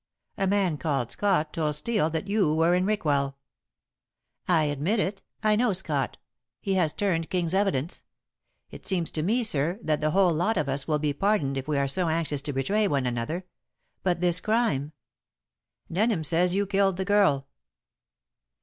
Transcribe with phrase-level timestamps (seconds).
[0.35, 3.37] "A man called Scott told Steel that you were in Rickwell."
[4.47, 5.21] "I admit it.
[5.43, 6.17] I know Scott.
[6.59, 8.01] He has turned King's evidence.
[8.71, 11.67] It seems to me, sir, that the whole lot of us will be pardoned if
[11.67, 13.45] we are so anxious to betray one another.
[14.01, 14.91] But this crime"
[15.93, 17.47] "Denham says you killed the girl."